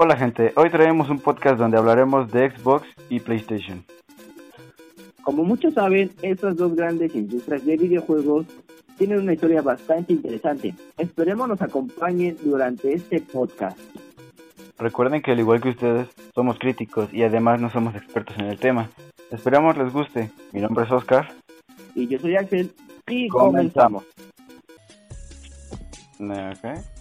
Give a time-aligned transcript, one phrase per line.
[0.00, 3.84] Hola gente, hoy traemos un podcast donde hablaremos de Xbox y PlayStation.
[5.22, 8.46] Como muchos saben, estas dos grandes industrias de videojuegos
[8.96, 10.72] tienen una historia bastante interesante.
[10.98, 13.76] Esperemos nos acompañen durante este podcast.
[14.78, 18.58] Recuerden que al igual que ustedes, somos críticos y además no somos expertos en el
[18.60, 18.90] tema.
[19.32, 20.30] Esperamos les guste.
[20.52, 21.28] Mi nombre es Oscar.
[21.96, 22.72] Y yo soy Axel.
[23.08, 24.04] Y comenzamos.
[26.20, 26.97] Ok.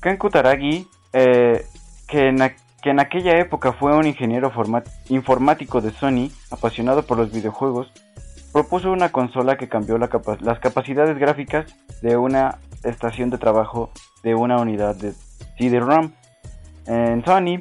[0.00, 1.66] Ken Kutaragi, eh,
[2.08, 2.38] que, en,
[2.82, 4.50] que, en, aquella época fue un ingeniero
[5.08, 7.92] informático de Sony, apasionado por los videojuegos,
[8.52, 11.66] propuso una consola que cambió las capacidades gráficas
[12.02, 13.90] de una estación de trabajo
[14.22, 15.12] de una unidad de
[15.58, 16.12] CD-ROM.
[16.86, 17.60] En Sony,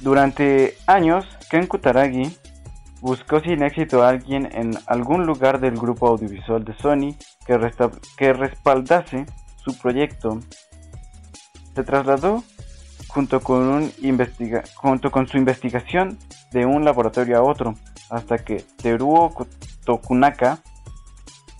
[0.00, 2.36] durante años, Ken Kutaragi
[3.00, 7.14] buscó sin éxito a alguien en algún lugar del grupo audiovisual de Sony
[7.46, 9.26] que respaldase
[9.64, 10.40] su proyecto.
[11.74, 12.42] Se trasladó
[13.08, 16.18] junto con, un investiga junto con su investigación
[16.52, 17.74] de un laboratorio a otro,
[18.10, 19.34] hasta que Teruo
[19.84, 20.58] Tokunaka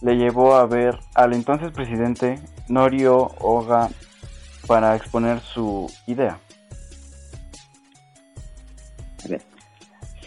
[0.01, 3.89] le llevó a ver al entonces presidente Norio Oga
[4.67, 6.39] para exponer su idea.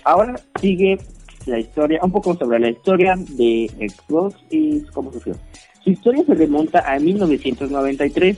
[0.03, 0.99] Ahora sigue
[1.45, 5.35] la historia, un poco sobre la historia de Xbox y cómo surgió.
[5.85, 8.37] Su historia se remonta a 1993,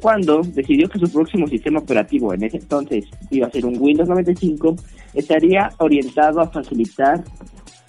[0.00, 4.08] cuando decidió que su próximo sistema operativo, en ese entonces iba a ser un Windows
[4.08, 4.76] 95,
[5.12, 7.24] estaría orientado a facilitar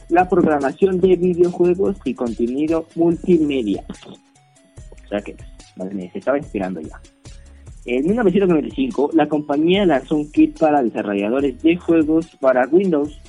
[0.09, 3.85] la programación de videojuegos y contenido multimedia.
[5.05, 5.35] O sea que,
[6.11, 6.99] se estaba inspirando ya.
[7.85, 13.21] En 1995, la compañía lanzó un kit para desarrolladores de juegos para Windows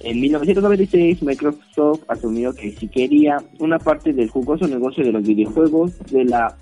[0.00, 5.98] en 1996, Microsoft asumió que si quería una parte del jugoso negocio de los videojuegos
[6.10, 6.56] de la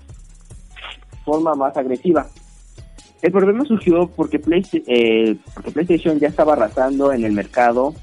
[1.23, 2.27] forma más agresiva.
[3.21, 4.41] El problema surgió porque,
[4.87, 5.35] eh,
[5.73, 7.93] PlayStation ya estaba arrasando en el mercado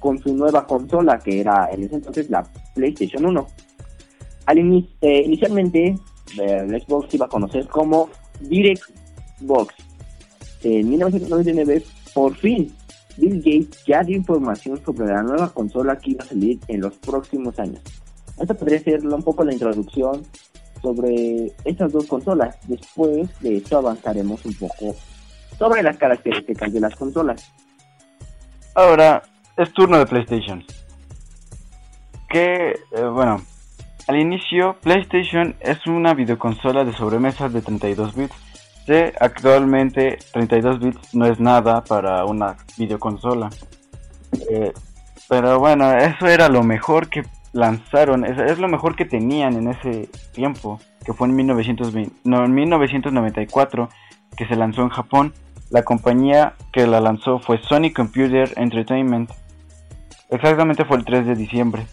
[0.00, 3.46] con su nueva consola, que era en ese entonces la PlayStation 1.
[4.46, 5.96] Al eh, inicialmente,
[6.38, 8.08] el Xbox iba a conocer como
[8.40, 8.84] Direct
[9.40, 9.74] Box.
[10.62, 11.82] En 1999,
[12.14, 12.72] por fin,
[13.16, 16.94] Bill Gates ya dio información sobre la nueva consola que iba a salir en los
[16.98, 17.80] próximos años.
[18.38, 20.22] Esta podría ser un poco la introducción
[20.82, 22.56] sobre estas dos consolas.
[22.68, 24.94] Después de esto avanzaremos un poco
[25.58, 27.52] sobre las características de las consolas.
[28.74, 29.22] Ahora
[29.56, 30.62] es turno de PlayStation.
[32.28, 33.40] Que, eh, bueno,
[34.06, 38.45] al inicio PlayStation es una videoconsola de sobremesa de 32 bits
[39.20, 43.50] actualmente 32 bits no es nada para una videoconsola.
[44.50, 44.72] Eh,
[45.28, 50.08] pero bueno, eso era lo mejor que lanzaron, es, lo mejor que tenían en ese
[50.32, 53.88] tiempo, que fue en, 1920, en 1994
[54.36, 55.34] que se lanzó en Japón.
[55.70, 59.30] La compañía que la lanzó fue Sony Computer Entertainment.
[60.30, 61.86] Exactamente fue el 3 de diciembre.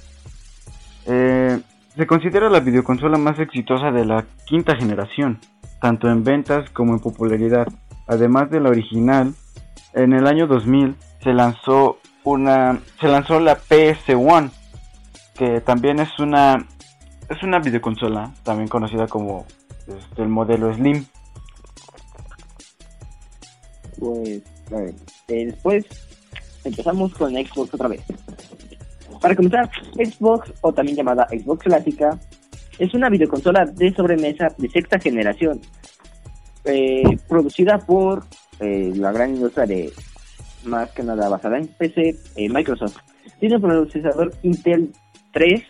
[1.08, 1.60] Eh,
[1.96, 5.40] se considera la videoconsola más exitosa de la quinta generación
[5.84, 7.68] tanto en ventas como en popularidad.
[8.08, 9.36] Además de la original,
[9.94, 14.50] en el año 2000 se lanzó una se lanzó la PS1,
[15.36, 16.66] que también es una
[17.30, 19.46] es una videoconsola, también conocida como
[19.86, 21.06] este, el modelo Slim.
[24.00, 24.42] Pues
[24.72, 24.96] eh,
[25.28, 25.86] después
[26.64, 28.04] empezamos con Xbox otra vez.
[29.20, 32.18] Para comenzar, Xbox o también llamada Xbox clásica
[32.80, 35.62] es una videoconsola de sobremesa de sexta generación,
[36.66, 38.24] eh, producida por
[38.60, 39.94] eh, la gran industria de,
[40.66, 42.98] más que nada basada en PC, eh, Microsoft.
[43.40, 44.92] Tiene un procesador Intel
[45.34, 45.62] 3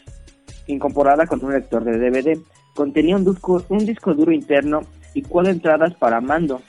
[0.67, 2.39] incorporada con un lector de DVD.
[2.75, 4.81] Contenía un disco, un disco duro interno
[5.13, 6.61] y cuatro entradas para mando.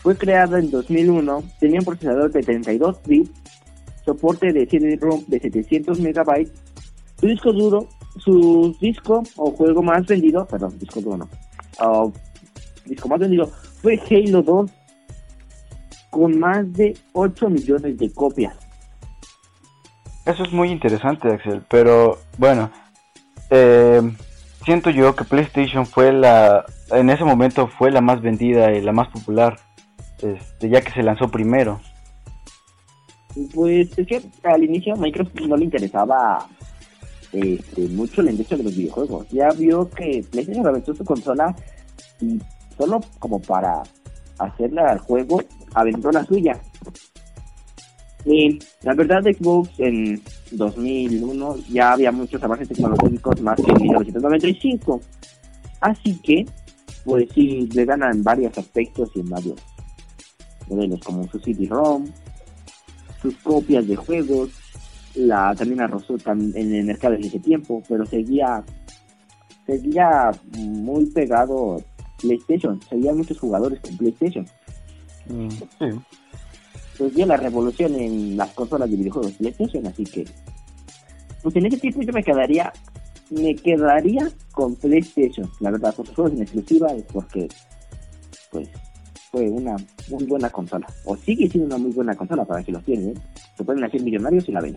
[0.00, 3.30] Fue creada en 2001, tenía un procesador de 32 bits,
[4.04, 6.52] soporte de CD-ROM de 700 megabytes.
[7.18, 7.88] Su disco duro
[8.18, 11.28] su disco o juego más vendido, perdón, disco duro no,
[11.86, 12.12] uh,
[12.84, 13.46] disco más vendido
[13.82, 14.70] fue Halo 2
[16.10, 18.56] con más de 8 millones de copias.
[20.24, 22.70] Eso es muy interesante, Axel, pero bueno,
[23.50, 24.02] eh,
[24.64, 28.92] siento yo que PlayStation fue la, en ese momento fue la más vendida y la
[28.92, 29.58] más popular,
[30.20, 31.80] este, ya que se lanzó primero.
[33.54, 36.48] Pues es que al inicio Microsoft no le interesaba
[37.32, 39.28] este, mucho la industria de los videojuegos.
[39.30, 41.54] Ya vio que PlayStation aventó su consola
[42.20, 42.40] y
[42.76, 43.82] solo como para
[44.38, 45.42] hacerla al juego,
[45.74, 46.60] aventó la suya.
[48.24, 50.20] Y la verdad, Xbox en
[50.50, 55.00] 2001 ya había muchos avances tecnológicos más que en 1995.
[55.80, 56.44] Así que,
[57.04, 59.60] pues sí, le ganan en varios aspectos y en varios
[60.68, 62.06] modelos, como su CD-ROM,
[63.22, 64.50] sus copias de juegos,
[65.16, 68.64] la también arrasó en el mercado en ese tiempo, pero seguía
[69.66, 71.82] seguía muy pegado
[72.20, 74.46] PlayStation, seguía muchos jugadores con PlayStation.
[75.28, 76.00] Mm, sí.
[76.98, 80.24] Pues dio la revolución en las consolas de videojuegos PlayStation, así que
[81.42, 82.72] pues en ese tiempo yo me quedaría
[83.30, 87.48] me quedaría con PlayStation, la verdad, por sus juegos en exclusiva es porque
[88.50, 88.68] pues
[89.30, 89.76] fue una
[90.08, 93.14] muy buena consola, o sigue siendo una muy buena consola para que los tienen, ¿eh?
[93.56, 94.76] se pueden hacer millonarios y la ven.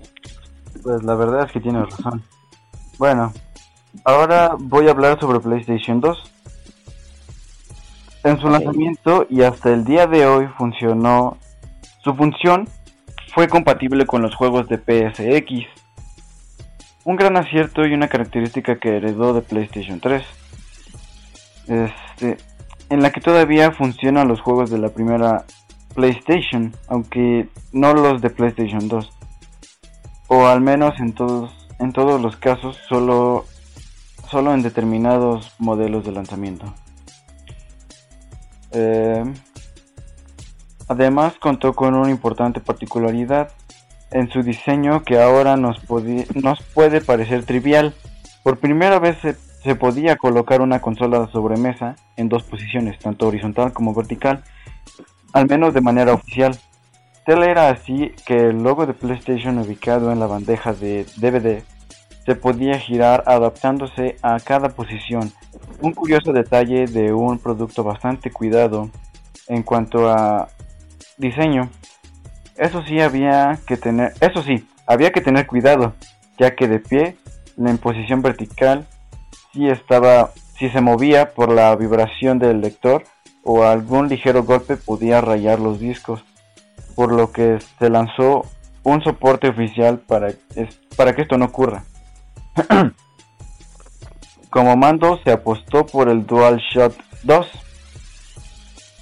[0.83, 2.23] Pues la verdad es que tienes razón.
[2.97, 3.33] Bueno,
[4.03, 6.31] ahora voy a hablar sobre PlayStation 2.
[8.23, 11.37] En su lanzamiento y hasta el día de hoy funcionó.
[12.03, 12.67] Su función
[13.33, 15.67] fue compatible con los juegos de PSX.
[17.05, 20.23] Un gran acierto y una característica que heredó de PlayStation 3.
[21.67, 22.37] Este,
[22.89, 25.45] en la que todavía funcionan los juegos de la primera
[25.93, 29.18] PlayStation, aunque no los de PlayStation 2
[30.29, 33.45] o al menos en todos en todos los casos solo
[34.29, 36.73] solo en determinados modelos de lanzamiento.
[38.71, 39.23] Eh,
[40.87, 43.51] además contó con una importante particularidad
[44.11, 45.81] en su diseño que ahora nos,
[46.35, 47.95] nos puede parecer trivial.
[48.43, 53.27] Por primera vez se, se podía colocar una consola de sobremesa en dos posiciones tanto
[53.27, 54.43] horizontal como vertical
[55.33, 56.57] al menos de manera oficial
[57.29, 61.61] Era así que el logo de PlayStation ubicado en la bandeja de DVD
[62.25, 65.31] se podía girar adaptándose a cada posición.
[65.79, 68.89] Un curioso detalle de un producto bastante cuidado
[69.47, 70.47] en cuanto a
[71.17, 71.69] diseño.
[72.57, 75.93] Eso sí había que tener, eso sí, había que tener cuidado,
[76.39, 77.15] ya que de pie,
[77.57, 78.87] la posición vertical
[79.53, 83.03] si estaba, si se movía por la vibración del lector
[83.43, 86.23] o algún ligero golpe podía rayar los discos
[86.99, 88.45] por lo que se lanzó
[88.83, 90.33] un soporte oficial para,
[90.97, 91.85] para que esto no ocurra.
[94.49, 96.93] Como mando se apostó por el DualShock
[97.23, 97.47] 2,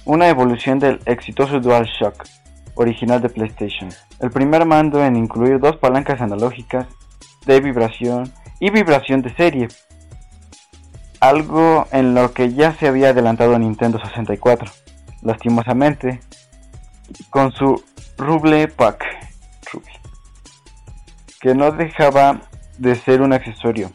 [0.04, 2.24] una evolución del exitoso DualShock
[2.76, 3.88] original de PlayStation.
[4.20, 6.86] El primer mando en incluir dos palancas analógicas
[7.46, 9.66] de vibración y vibración de serie,
[11.18, 14.70] algo en lo que ya se había adelantado Nintendo 64.
[15.22, 16.20] Lastimosamente,
[17.30, 17.82] con su
[18.18, 19.04] Ruble Pack,
[21.40, 22.42] que no dejaba
[22.76, 23.92] de ser un accesorio,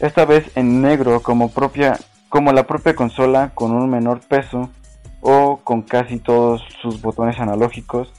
[0.00, 1.98] esta vez en negro como, propia,
[2.28, 4.70] como la propia consola con un menor peso
[5.20, 8.12] o con casi todos sus botones analógicos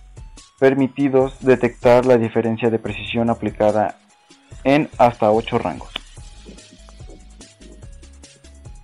[0.59, 3.97] permitidos detectar la diferencia de precisión aplicada
[4.63, 5.91] en hasta 8 rangos.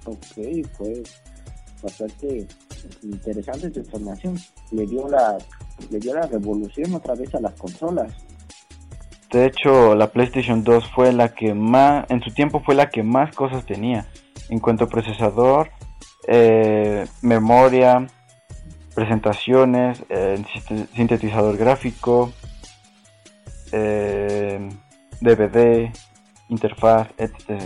[0.05, 1.21] Ok, pues
[1.81, 2.47] bastante
[3.01, 4.37] interesante esta información.
[4.71, 5.37] Le dio la
[5.89, 8.13] le dio la revolución otra vez a las consolas.
[9.31, 13.01] De hecho, la PlayStation 2 fue la que más, en su tiempo fue la que
[13.01, 14.05] más cosas tenía.
[14.49, 15.71] En cuanto a procesador,
[16.27, 18.07] eh, memoria,
[18.93, 20.43] presentaciones, eh,
[20.95, 22.31] sintetizador gráfico,
[23.71, 25.91] DVD, eh,
[26.49, 27.59] interfaz, etc.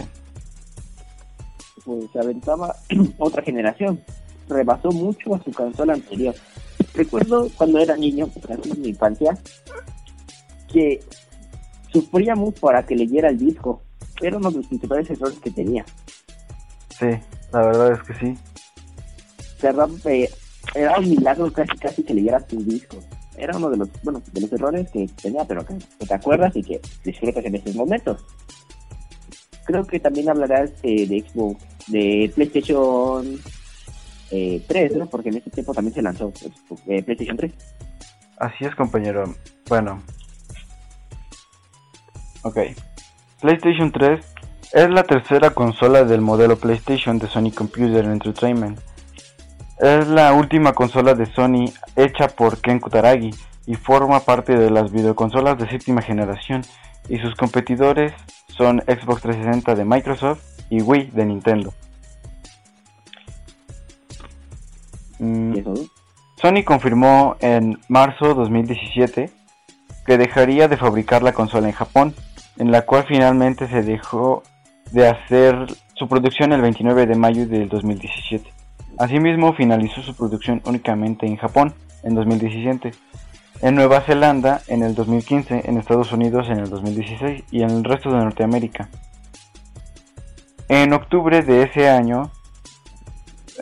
[1.83, 2.75] Pues se aventaba
[3.17, 4.01] otra generación,
[4.47, 6.33] rebasó mucho a su consola anterior.
[6.97, 9.37] Recuerdo cuando era niño, en mi infancia,
[10.67, 10.99] que
[11.91, 13.83] sufría mucho para que leyera el disco.
[14.19, 15.85] Era uno de los principales errores que tenía.
[16.99, 17.05] Sí,
[17.53, 18.37] la verdad es que sí.
[20.05, 20.29] Eh,
[20.73, 22.97] era un milagro casi casi que leyeras tu disco.
[23.37, 26.63] Era uno de los, bueno, de los errores que tenía, pero que, te acuerdas y
[26.63, 28.25] que disfrutas en estos momentos.
[29.65, 33.39] Creo que también hablarás eh, de Xbox, de PlayStation
[34.31, 35.05] eh, 3, ¿no?
[35.07, 37.51] Porque en ese tiempo también se lanzó pues, eh, PlayStation 3.
[38.37, 39.35] Así es, compañero.
[39.67, 40.03] Bueno.
[42.43, 42.59] Ok.
[43.41, 44.19] PlayStation 3
[44.73, 48.79] es la tercera consola del modelo PlayStation de Sony Computer Entertainment.
[49.79, 53.31] Es la última consola de Sony hecha por Ken Kutaragi
[53.65, 56.63] y forma parte de las videoconsolas de séptima generación
[57.09, 58.13] y sus competidores
[58.47, 61.73] son Xbox 360 de Microsoft y Wii de Nintendo.
[65.19, 65.55] Mm.
[66.35, 69.31] Sony confirmó en marzo 2017
[70.05, 72.15] que dejaría de fabricar la consola en Japón,
[72.57, 74.43] en la cual finalmente se dejó
[74.91, 75.55] de hacer
[75.95, 78.49] su producción el 29 de mayo del 2017.
[78.99, 82.91] Asimismo, finalizó su producción únicamente en Japón en 2017,
[83.61, 87.83] en Nueva Zelanda en el 2015, en Estados Unidos en el 2016 y en el
[87.83, 88.89] resto de Norteamérica.
[90.69, 92.31] En octubre de ese año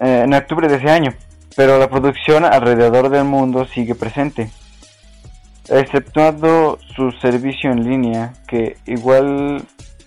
[0.02, 1.14] eh, en octubre de ese año,
[1.56, 4.50] pero la producción alrededor del mundo sigue presente,
[5.70, 9.64] exceptuando su servicio en línea que igual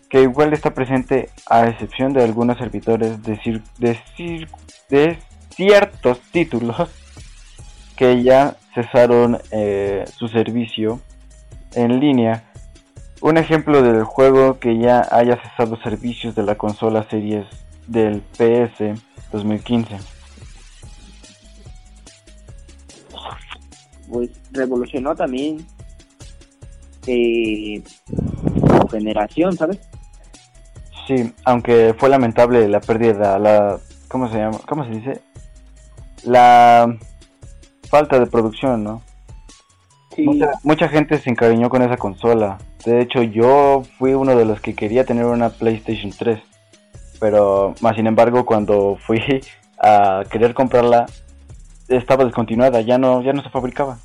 [0.09, 3.61] que igual está presente a excepción de algunos servidores de,
[4.88, 5.19] de,
[5.55, 6.88] ciertos títulos
[7.97, 11.00] que ya cesaron eh, su servicio
[11.75, 12.45] en línea.
[13.21, 17.45] Un ejemplo del juego que ya haya cesado servicios de la consola series
[17.87, 18.99] del PS
[19.33, 20.18] 2015.
[24.09, 25.65] Pues revolucionó también
[27.07, 27.83] eh,
[28.91, 29.79] generación, ¿sabes?
[31.07, 34.59] Sí, aunque fue lamentable la pérdida, la ¿cómo se llama?
[34.67, 35.21] ¿Cómo se dice?
[36.25, 36.97] La
[37.88, 39.03] falta de producción, ¿no?
[40.15, 40.27] Sí.
[40.65, 42.59] Mucha, gente se encariñó con esa consola.
[42.85, 46.41] De hecho, yo fui uno de los que quería tener una PlayStation 3.
[47.21, 49.21] Pero, más sin embargo, cuando fui
[49.81, 51.07] a querer comprarla,
[51.88, 53.99] estaba descontinuada, ya no, ya no se fabricaba.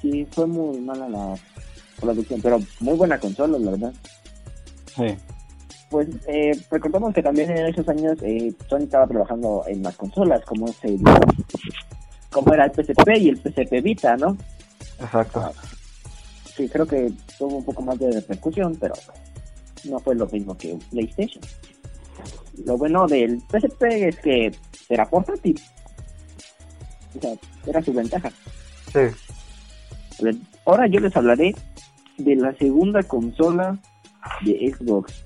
[0.00, 1.34] Sí, fue muy mala la
[2.00, 3.92] producción, pero muy buena consola, la verdad.
[4.94, 5.16] Sí.
[5.90, 10.44] Pues eh, recordamos que también en esos años eh, Sony estaba trabajando en más consolas,
[10.44, 11.00] como el,
[12.30, 14.36] como era el PSP y el PSP Vita, ¿no?
[15.00, 15.40] Exacto.
[15.40, 15.52] Ah,
[16.56, 18.94] sí, creo que tuvo un poco más de repercusión, pero
[19.84, 21.42] no fue lo mismo que PlayStation.
[22.64, 24.52] Lo bueno del PSP es que
[24.88, 25.60] era portátil.
[27.16, 27.34] O sea,
[27.66, 28.30] era su ventaja.
[28.92, 30.30] Sí.
[30.64, 31.54] Ahora yo les hablaré
[32.18, 33.78] de la segunda consola
[34.42, 35.24] de Xbox.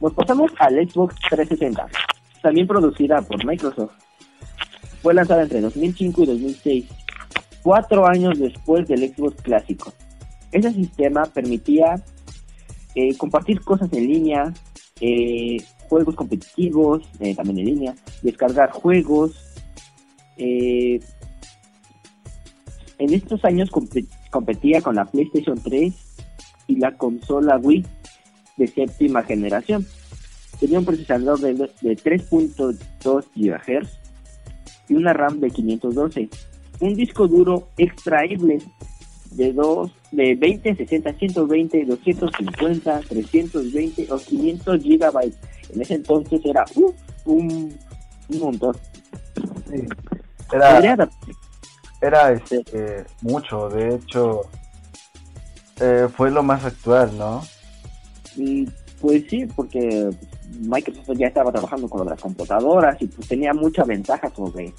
[0.00, 1.86] Nos pasamos al Xbox 360,
[2.42, 3.92] también producida por Microsoft.
[5.02, 6.84] Fue lanzada entre 2005 y 2006,
[7.62, 9.92] cuatro años después del Xbox clásico.
[10.52, 12.02] Ese sistema permitía
[12.94, 14.52] eh, compartir cosas en línea,
[15.00, 15.58] eh,
[15.88, 19.32] juegos competitivos, eh, también en línea, descargar juegos.
[20.40, 21.00] En
[22.98, 23.70] estos años
[24.30, 25.94] competía con la PlayStation 3
[26.66, 27.84] y la consola Wii
[28.56, 29.86] de séptima generación.
[30.60, 33.88] Tenía un procesador de, 3.2 GHz
[34.88, 36.28] y una RAM de 512.
[36.80, 38.58] Un disco duro extraíble
[39.32, 45.38] de dos de 20, 60, 120, 250, 320 o 500 gigabytes.
[45.72, 46.92] En ese entonces era uh,
[47.24, 47.72] un,
[48.28, 48.76] un montón.
[50.52, 51.08] Era,
[52.00, 54.42] era este, mucho, de hecho,
[55.80, 57.42] eh, fue lo más actual, ¿no?
[58.36, 58.68] Y,
[59.00, 60.10] pues sí, porque
[60.60, 64.72] Microsoft ya estaba trabajando con las computadoras y pues tenía mucha ventaja sobre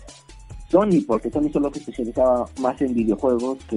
[0.70, 3.76] Sony, porque Sony solo se especializaba más en videojuegos que,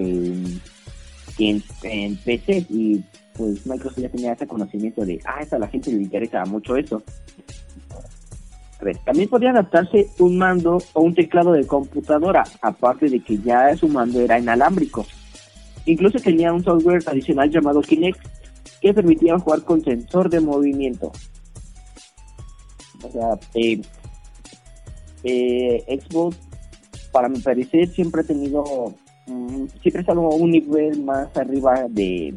[1.38, 5.92] en, en, PC y pues Microsoft ya tenía ese conocimiento de, ah, a la gente
[5.92, 7.02] le interesa mucho eso.
[9.04, 13.88] También podía adaptarse un mando o un teclado de computadora, aparte de que ya su
[13.88, 15.06] mando era inalámbrico.
[15.86, 18.20] Incluso tenía un software adicional llamado Kinect
[18.80, 21.12] que permitía jugar con sensor de movimiento.
[23.02, 23.80] O sea, eh,
[25.24, 26.36] eh, Xbox,
[27.12, 28.94] para mi parecer, siempre ha tenido,
[29.26, 32.34] mm, siempre ha estado un nivel más arriba de,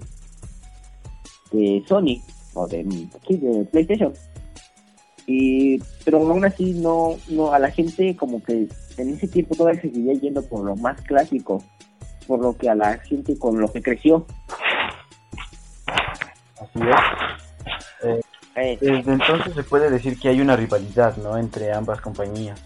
[1.87, 2.21] Sony
[2.53, 4.13] o de, de PlayStation.
[5.27, 8.67] Y, pero aún así no, no, a la gente como que
[8.97, 11.61] en ese tiempo todavía seguía yendo por lo más clásico
[12.27, 14.25] por lo que a la gente con lo que creció.
[16.59, 18.03] Así es.
[18.03, 18.21] Eh,
[18.55, 18.77] eh.
[18.79, 21.37] Desde entonces se puede decir que hay una rivalidad, ¿no?
[21.37, 22.61] Entre ambas compañías.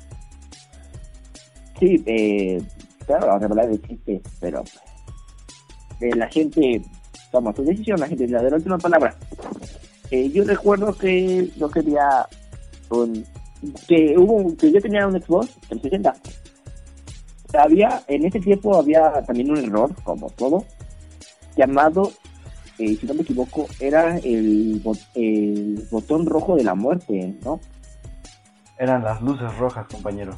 [1.79, 2.61] Sí, eh,
[3.05, 4.63] claro, la rivalidad existe, pero
[5.99, 6.81] eh, la gente
[7.31, 9.15] toma su decisión, la gente la de la última palabra.
[10.11, 12.27] yo recuerdo que yo quería
[13.87, 16.13] que hubo que yo tenía un Xbox 360
[17.57, 20.65] había, en ese tiempo había también un error, como todo,
[21.55, 22.11] llamado,
[22.77, 24.81] eh, si no me equivoco, era el,
[25.15, 27.59] el botón rojo de la muerte, ¿no?
[28.77, 30.35] Eran las luces rojas, compañero.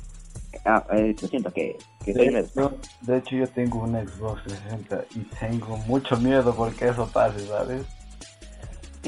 [0.66, 1.78] Ah, eh, lo siento que...
[2.06, 7.86] de, hecho, yo tengo un Xbox 360 y tengo mucho miedo porque eso pase, ¿sabes?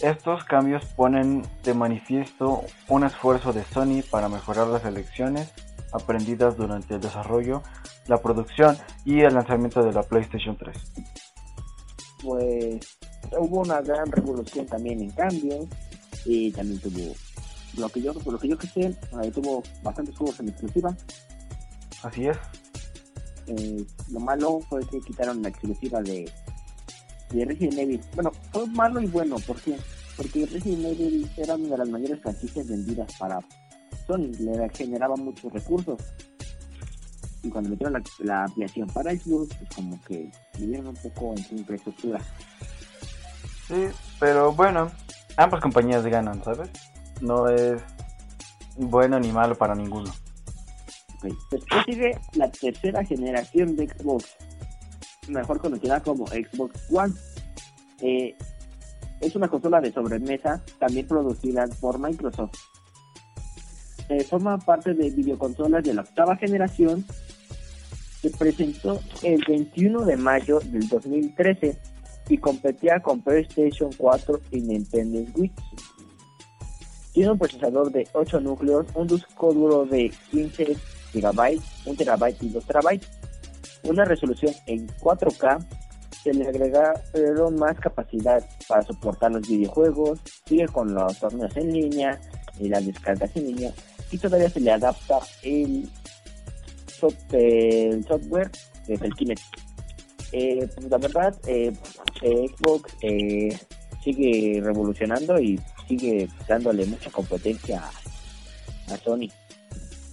[0.00, 5.52] Estos cambios ponen de manifiesto un esfuerzo de Sony para mejorar las elecciones
[5.92, 7.62] aprendidas durante el desarrollo,
[8.06, 11.25] la producción y el lanzamiento de la PlayStation 3
[12.26, 12.98] pues
[13.38, 15.66] hubo una gran revolución también en cambios
[16.24, 17.14] y también tuvo
[17.78, 18.96] lo que yo lo que yo que sé
[19.32, 20.96] tuvo bastantes juegos en exclusiva.
[22.02, 22.36] Así es.
[23.46, 26.30] Eh, lo malo fue que quitaron la exclusiva de
[27.30, 28.00] de Resident Evil.
[28.14, 29.76] Bueno fue malo y bueno ¿por qué?
[30.16, 33.38] porque Resident Evil era una de las mayores franquicias vendidas para
[34.06, 36.00] Sony le generaba muchos recursos.
[37.42, 41.44] Y cuando metieron la, la ampliación para Xbox, pues como que vivieron un poco en
[41.44, 42.20] su infraestructura.
[43.68, 43.88] Sí,
[44.20, 44.90] pero bueno,
[45.36, 46.70] ambas compañías ganan, ¿sabes?
[47.20, 47.82] No es
[48.76, 50.12] bueno ni malo para ninguno.
[51.22, 54.36] Después sigue la tercera generación de Xbox,
[55.28, 57.14] mejor conocida como Xbox One.
[58.00, 58.36] Eh,
[59.20, 62.58] es una consola de sobremesa también producida por Microsoft.
[64.08, 67.04] Eh, forma parte de videoconsolas de la octava generación
[68.28, 71.78] se presentó el 21 de mayo del 2013
[72.28, 75.52] y competía con PlayStation 4 y Nintendo Switch.
[77.12, 80.76] Tiene un procesador de 8 núcleos, un disco duro de 15
[81.14, 83.00] GB, 1 TB y 2 TB,
[83.84, 85.64] una resolución en 4K,
[86.22, 92.20] se le agregaron más capacidad para soportar los videojuegos, sigue con los torneos en línea
[92.58, 93.72] y las descargas en línea
[94.10, 95.88] y todavía se le adapta el
[97.32, 98.50] el software
[98.88, 99.42] es el Kinect.
[100.32, 101.72] Eh, pues la verdad, eh,
[102.22, 102.96] eh, Xbox
[104.02, 107.82] sigue revolucionando y sigue dándole mucha competencia
[108.88, 109.28] a, Sony.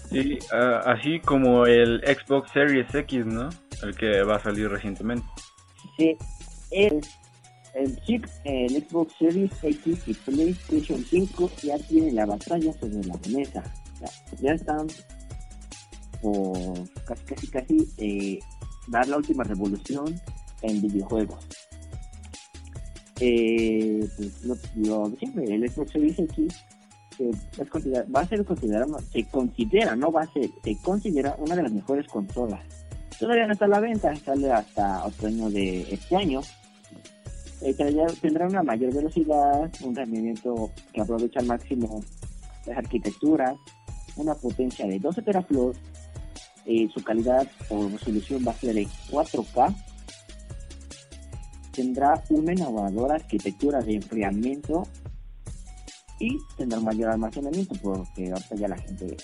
[0.10, 3.50] Sí, así como el Xbox Series X, ¿no?
[3.82, 5.26] El que va a salir recientemente.
[5.98, 6.16] Sí,
[6.72, 7.02] el,
[7.76, 13.16] el chip, el Xbox Series X y PlayStation 5 ya tienen la batalla sobre la
[13.30, 13.64] mesa.
[14.00, 14.10] Ya,
[14.42, 14.88] ya están
[16.24, 16.58] por
[17.06, 18.40] casi casi casi eh,
[18.88, 20.20] dar la última revolución
[20.62, 21.46] en videojuegos.
[23.20, 26.56] Eh, pues lo, lo siempre, el Xbox Series X
[27.22, 31.72] va a ser considerado, se considera, no va a ser, se considera una de las
[31.72, 32.62] mejores consolas.
[33.20, 36.42] Todavía no está a la venta, sale hasta otoño de este año.
[37.62, 37.74] Eh,
[38.22, 42.02] tendrá una mayor velocidad, un rendimiento que aprovecha al máximo
[42.66, 43.56] las arquitecturas,
[44.18, 45.80] una potencia de 12 teraflops
[46.66, 49.76] eh, su calidad o resolución va a ser de 4K.
[51.72, 54.84] Tendrá una innovadora arquitectura de enfriamiento
[56.20, 59.18] y tendrá mayor almacenamiento porque ahorita ya la gente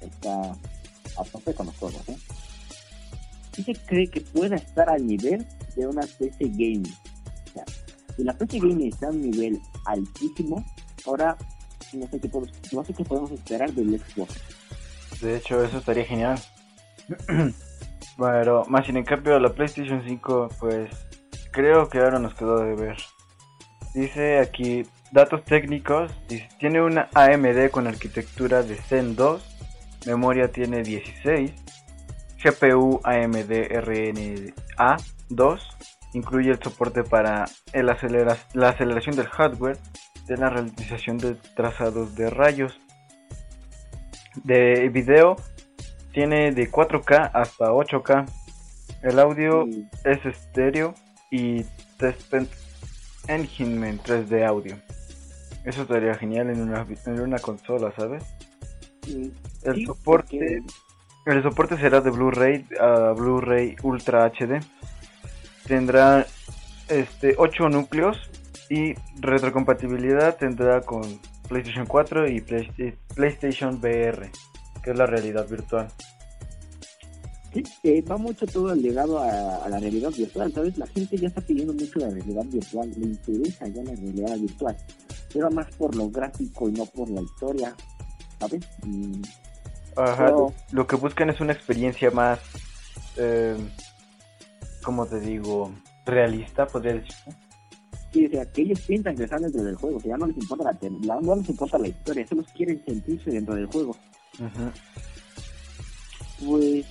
[0.00, 2.08] está a tope con los juegos.
[2.08, 2.16] ¿eh?
[3.56, 6.92] Y se cree que pueda estar al nivel de una PC Gaming.
[7.46, 7.64] O sea,
[8.16, 10.64] si la PC Gaming está a un nivel altísimo,
[11.06, 11.36] ahora
[11.92, 14.34] no sé qué podemos, no sé qué podemos esperar del Xbox.
[15.20, 16.38] De hecho, eso estaría genial.
[18.16, 20.90] bueno, más sin en cambio la PlayStation 5, pues
[21.50, 22.96] creo que ahora nos quedó de ver.
[23.94, 26.10] Dice aquí datos técnicos,
[26.58, 31.52] tiene una AMD con arquitectura de Zen 2, memoria tiene 16,
[32.42, 34.96] GPU AMD RNA
[35.28, 35.76] 2,
[36.14, 39.78] incluye el soporte para el la aceleración del hardware,
[40.26, 42.80] de la realización de trazados de rayos,
[44.42, 45.36] de video
[46.14, 48.26] tiene de 4K hasta 8K.
[49.02, 49.66] El audio
[50.04, 50.94] es estéreo
[51.30, 51.64] y
[51.98, 52.32] Test
[53.28, 54.76] Engine 3D audio.
[55.64, 58.22] Eso estaría genial en una, en una consola, ¿sabes?
[59.08, 59.28] Mm,
[59.64, 60.62] El sí, soporte
[61.26, 64.60] el soporte será de Blu-ray a Blu-ray Ultra HD.
[65.66, 66.26] Tendrá
[66.88, 68.30] este 8 núcleos
[68.68, 71.02] y retrocompatibilidad tendrá con
[71.48, 74.30] PlayStation 4 y Play- PlayStation VR,
[74.84, 75.88] que es la realidad virtual.
[77.52, 80.76] Sí, eh, va mucho todo el legado a, a la realidad virtual, ¿sabes?
[80.76, 84.76] La gente ya está pidiendo mucho la realidad virtual, le interesa ya la realidad virtual,
[85.32, 87.74] pero más por lo gráfico y no por la historia,
[88.40, 88.60] ¿sabes?
[88.84, 89.22] Mm,
[89.96, 92.40] Ajá, Pero- lo que buscan es una experiencia más,
[93.16, 93.56] eh,
[94.82, 95.72] ¿cómo te digo?
[96.04, 97.14] Realista, podría decir.
[98.12, 100.26] sí, o sea, que ellos piensan que están dentro del juego, o sea, ya no
[100.26, 103.96] les importa la- no les importa la historia, solo quieren sentirse dentro del juego.
[104.40, 104.70] Ujú.
[106.46, 106.86] Pues,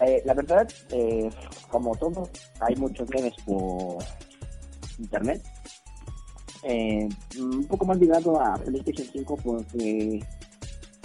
[0.00, 1.30] eh, la verdad, eh,
[1.70, 2.28] como todo,
[2.60, 4.04] hay muchos memes por
[4.98, 5.42] internet.
[6.62, 7.08] Eh,
[7.38, 10.20] un poco más ligado a PlayStation 5 porque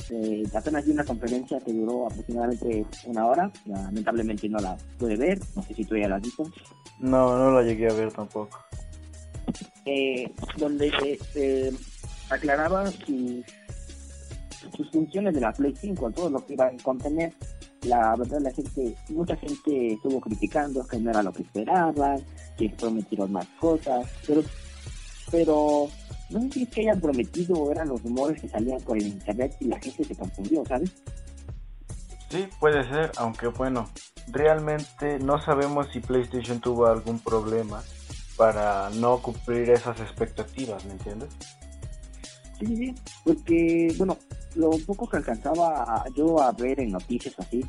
[0.10, 3.52] eh, apenas vi una conferencia que duró aproximadamente una hora.
[3.66, 6.44] Lamentablemente no la pude ver, no sé si tú ya la has visto.
[7.00, 8.60] No, no la llegué a ver tampoco.
[9.86, 10.92] eh, donde
[11.36, 11.72] eh,
[12.30, 13.44] aclaraba sus,
[14.82, 17.34] sus funciones de la Play 5, todo lo que iba a contener.
[17.84, 22.24] La verdad, la gente, mucha gente estuvo criticando que no era lo que esperaban,
[22.58, 24.44] que prometieron más cosas, pero,
[25.32, 25.88] pero
[26.30, 29.56] no sé si es que hayan prometido eran los rumores que salían por el internet
[29.60, 30.92] y la gente se confundió, ¿sabes?
[32.30, 33.90] Sí, puede ser, aunque bueno,
[34.28, 37.84] realmente no sabemos si PlayStation tuvo algún problema
[38.38, 41.30] para no cumplir esas expectativas, ¿me entiendes?
[42.60, 44.18] Sí, sí, sí, porque, bueno,
[44.56, 47.62] lo poco que alcanzaba a- yo a ver en noticias así,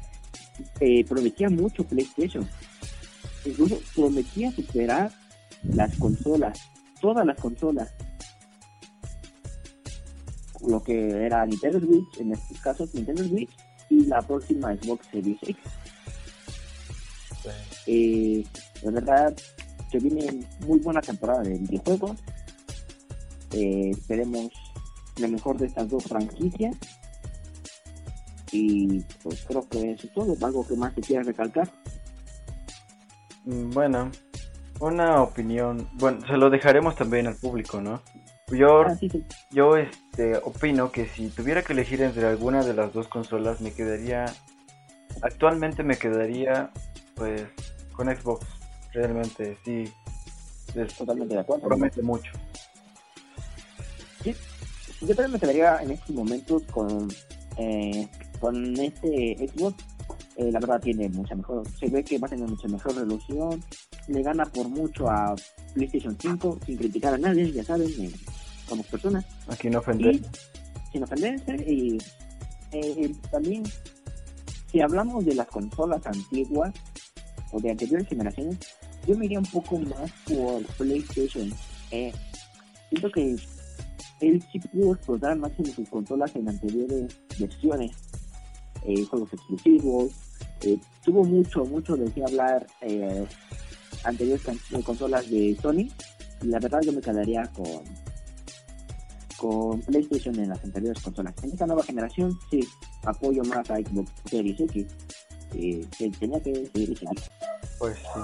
[0.81, 2.49] eh, prometía mucho PlayStation.
[3.45, 5.11] Incluso prometía superar
[5.65, 6.59] las consolas,
[7.01, 7.93] todas las consolas.
[10.67, 13.51] Lo que era Nintendo Switch, en estos casos Nintendo Switch,
[13.91, 15.57] y la próxima Xbox Series X.
[17.87, 18.45] Eh,
[18.83, 19.37] la verdad,
[19.91, 22.17] se viene muy buena temporada de videojuegos.
[23.53, 24.51] Eh, esperemos
[25.19, 26.77] lo mejor de estas dos franquicias.
[28.51, 30.37] Y pues creo que eso es todo.
[30.47, 31.71] ¿Algo que más te quieras recalcar?
[33.45, 34.11] Mm, Bueno,
[34.81, 38.03] una opinión, bueno, se lo dejaremos también al público, ¿no?
[38.51, 39.25] Yo, Ah, sí, sí.
[39.51, 43.73] yo este, opino que si tuviera que elegir entre alguna de las dos consolas, me
[43.73, 44.27] quedaría,
[45.23, 46.71] actualmente me quedaría,
[47.15, 47.45] pues,
[47.95, 48.45] con Xbox.
[48.93, 49.91] Realmente, sí,
[50.75, 51.67] es- Totalmente de acuerdo.
[51.67, 52.33] promete mucho.
[55.03, 57.09] Yo también me quedaría en estos momentos con,
[57.59, 59.85] eh, con este Xbox.
[60.37, 63.63] Eh, la verdad tiene mucha mejor, se ve que va a tener mucha mejor resolución.
[64.07, 65.35] Le gana por mucho a
[65.75, 68.13] PlayStation 5 sin criticar a nadie, ya saben, eh,
[68.69, 69.27] somos personas.
[69.49, 70.15] Aquí no ofender.
[70.15, 70.23] Y
[70.93, 71.99] sin ofenderse y
[72.71, 73.65] eh, también
[74.71, 76.73] si hablamos de las consolas antiguas
[77.51, 78.59] o de anteriores generaciones
[79.07, 81.51] yo me iría un poco más por PlayStation
[82.91, 83.37] siento que
[84.23, 87.93] él sí pudo explotar más en sus consolas en anteriores versiones
[88.85, 90.13] eh, juegos exclusivos
[90.65, 93.27] eh, tuvo mucho mucho de qué hablar eh,
[94.05, 95.91] anteriores eh, consolas de Sony
[96.41, 97.83] y la verdad yo me quedaría con
[99.37, 101.35] con PlayStation en las anteriores consolas.
[101.43, 102.61] En esta nueva generación, sí,
[103.05, 104.87] apoyo más a Xbox Series X.
[105.51, 106.97] Que tenía que seguir.
[107.83, 108.21] Pues sí.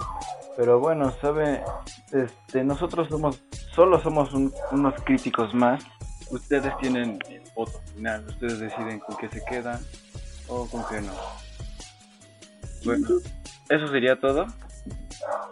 [0.56, 1.64] Pero bueno, sabe,
[2.12, 3.42] este, nosotros somos,
[3.74, 5.82] solo somos un- unos críticos más.
[6.30, 9.80] Ustedes tienen el voto final, ustedes deciden con qué se quedan
[10.46, 11.12] o con qué no.
[12.84, 13.08] Bueno,
[13.68, 14.46] eso sería todo.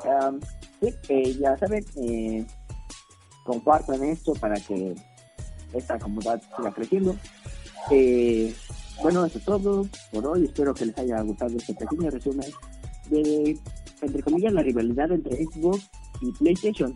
[0.04, 0.40] Um,
[0.80, 2.46] sí, eh, ya saben, eh,
[3.42, 4.94] compartan esto para que
[5.72, 7.16] esta comunidad siga creciendo.
[7.90, 8.54] Eh,
[9.02, 10.44] bueno, eso es todo por hoy.
[10.44, 12.48] Espero que les haya gustado este pequeño resumen
[13.10, 13.58] de,
[14.02, 15.88] entre comillas, la rivalidad entre Xbox
[16.20, 16.94] y PlayStation.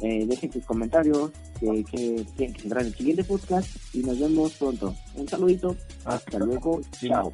[0.00, 4.94] Eh, dejen sus comentarios que, que que tendrán el siguiente podcast y nos vemos pronto.
[5.14, 5.74] Un saludito.
[6.04, 6.80] Hasta luego.
[6.98, 7.08] Sí.
[7.08, 7.32] Chao.